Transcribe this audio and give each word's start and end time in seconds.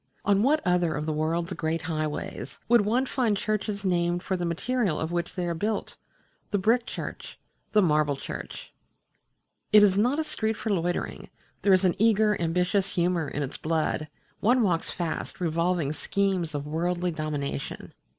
On 0.25 0.41
what 0.41 0.65
other 0.65 0.95
of 0.95 1.05
the 1.05 1.13
world's 1.13 1.53
great 1.53 1.83
highways 1.83 2.57
would 2.67 2.81
one 2.81 3.05
find 3.05 3.37
churches 3.37 3.85
named 3.85 4.23
for 4.23 4.35
the 4.35 4.45
material 4.47 4.99
of 4.99 5.11
which 5.11 5.35
they 5.35 5.45
are 5.45 5.53
built? 5.53 5.95
the 6.49 6.57
Brick 6.57 6.87
Church, 6.87 7.37
the 7.73 7.83
Marble 7.83 8.15
Church! 8.15 8.73
It 9.71 9.83
is 9.83 9.99
not 9.99 10.17
a 10.17 10.23
street 10.23 10.57
for 10.57 10.71
loitering 10.71 11.29
there 11.61 11.71
is 11.71 11.85
an 11.85 11.93
eager, 11.99 12.35
ambitious 12.41 12.95
humour 12.95 13.27
in 13.27 13.43
its 13.43 13.57
blood; 13.57 14.07
one 14.39 14.63
walks 14.63 14.89
fast, 14.89 15.39
revolving 15.39 15.93
schemes 15.93 16.55
of 16.55 16.65
worldly 16.65 17.11
dominion. 17.11 17.93